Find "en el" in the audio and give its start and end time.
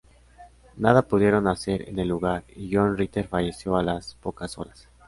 1.87-2.07